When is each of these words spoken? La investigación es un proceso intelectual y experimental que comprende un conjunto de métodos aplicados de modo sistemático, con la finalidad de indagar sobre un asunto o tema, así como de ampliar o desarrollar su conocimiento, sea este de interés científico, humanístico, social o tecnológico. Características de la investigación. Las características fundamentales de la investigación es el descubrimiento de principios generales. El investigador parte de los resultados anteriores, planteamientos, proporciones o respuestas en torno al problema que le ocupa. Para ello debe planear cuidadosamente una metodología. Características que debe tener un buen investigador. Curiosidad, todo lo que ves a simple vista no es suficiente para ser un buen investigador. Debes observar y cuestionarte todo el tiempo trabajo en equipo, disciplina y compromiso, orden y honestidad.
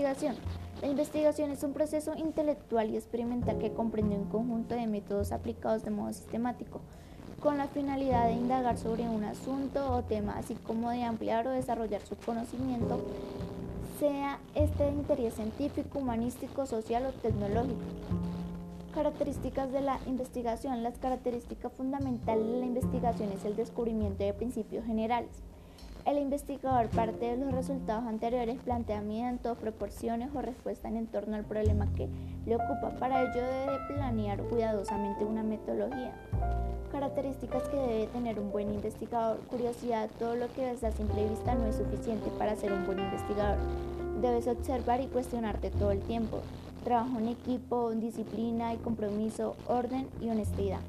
La 0.00 0.88
investigación 0.88 1.50
es 1.50 1.62
un 1.62 1.74
proceso 1.74 2.14
intelectual 2.16 2.88
y 2.88 2.96
experimental 2.96 3.58
que 3.58 3.74
comprende 3.74 4.16
un 4.16 4.30
conjunto 4.30 4.74
de 4.74 4.86
métodos 4.86 5.30
aplicados 5.30 5.84
de 5.84 5.90
modo 5.90 6.10
sistemático, 6.14 6.80
con 7.38 7.58
la 7.58 7.68
finalidad 7.68 8.26
de 8.26 8.32
indagar 8.32 8.78
sobre 8.78 9.02
un 9.02 9.24
asunto 9.24 9.92
o 9.92 10.02
tema, 10.02 10.38
así 10.38 10.54
como 10.54 10.88
de 10.88 11.02
ampliar 11.02 11.46
o 11.46 11.50
desarrollar 11.50 12.00
su 12.00 12.16
conocimiento, 12.16 12.98
sea 13.98 14.38
este 14.54 14.84
de 14.84 14.92
interés 14.92 15.34
científico, 15.34 15.98
humanístico, 15.98 16.64
social 16.64 17.04
o 17.04 17.12
tecnológico. 17.12 17.82
Características 18.94 19.70
de 19.70 19.82
la 19.82 20.00
investigación. 20.06 20.82
Las 20.82 20.98
características 20.98 21.74
fundamentales 21.74 22.46
de 22.46 22.58
la 22.58 22.64
investigación 22.64 23.32
es 23.32 23.44
el 23.44 23.54
descubrimiento 23.54 24.24
de 24.24 24.32
principios 24.32 24.86
generales. 24.86 25.42
El 26.06 26.18
investigador 26.18 26.88
parte 26.88 27.36
de 27.36 27.36
los 27.36 27.52
resultados 27.52 28.04
anteriores, 28.04 28.58
planteamientos, 28.62 29.58
proporciones 29.58 30.30
o 30.34 30.40
respuestas 30.40 30.92
en 30.92 31.06
torno 31.06 31.36
al 31.36 31.44
problema 31.44 31.86
que 31.94 32.08
le 32.46 32.56
ocupa. 32.56 32.90
Para 32.98 33.22
ello 33.22 33.42
debe 33.42 33.78
planear 33.88 34.42
cuidadosamente 34.44 35.24
una 35.24 35.42
metodología. 35.42 36.12
Características 36.90 37.68
que 37.68 37.76
debe 37.76 38.06
tener 38.08 38.40
un 38.40 38.50
buen 38.50 38.72
investigador. 38.72 39.38
Curiosidad, 39.48 40.08
todo 40.18 40.34
lo 40.36 40.48
que 40.52 40.64
ves 40.64 40.82
a 40.84 40.90
simple 40.90 41.28
vista 41.28 41.54
no 41.54 41.66
es 41.66 41.76
suficiente 41.76 42.30
para 42.38 42.56
ser 42.56 42.72
un 42.72 42.86
buen 42.86 42.98
investigador. 42.98 43.58
Debes 44.20 44.48
observar 44.48 45.00
y 45.00 45.06
cuestionarte 45.06 45.70
todo 45.70 45.92
el 45.92 46.00
tiempo 46.00 46.40
trabajo 46.84 47.18
en 47.18 47.28
equipo, 47.28 47.90
disciplina 47.92 48.74
y 48.74 48.78
compromiso, 48.78 49.54
orden 49.66 50.08
y 50.20 50.30
honestidad. 50.30 50.80